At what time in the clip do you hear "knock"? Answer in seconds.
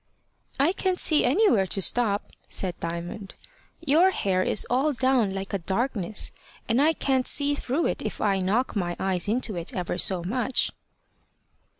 8.39-8.75